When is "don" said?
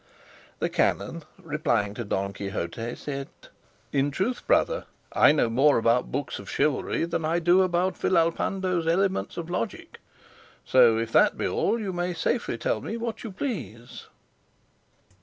2.03-2.33